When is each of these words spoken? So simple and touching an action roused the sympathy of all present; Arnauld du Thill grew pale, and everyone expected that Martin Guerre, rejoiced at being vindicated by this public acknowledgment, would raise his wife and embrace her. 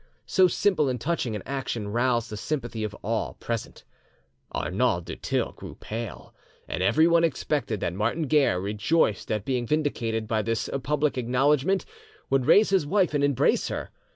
So 0.25 0.47
simple 0.47 0.89
and 0.89 0.99
touching 0.99 1.35
an 1.35 1.43
action 1.45 1.89
roused 1.89 2.31
the 2.31 2.35
sympathy 2.35 2.83
of 2.83 2.95
all 3.03 3.35
present; 3.35 3.83
Arnauld 4.51 5.05
du 5.05 5.15
Thill 5.15 5.51
grew 5.51 5.75
pale, 5.75 6.33
and 6.67 6.81
everyone 6.81 7.23
expected 7.23 7.81
that 7.81 7.93
Martin 7.93 8.23
Guerre, 8.25 8.59
rejoiced 8.59 9.31
at 9.31 9.45
being 9.45 9.67
vindicated 9.67 10.27
by 10.27 10.41
this 10.41 10.67
public 10.81 11.19
acknowledgment, 11.19 11.85
would 12.31 12.47
raise 12.47 12.71
his 12.71 12.87
wife 12.87 13.13
and 13.13 13.23
embrace 13.23 13.67
her. 13.67 13.91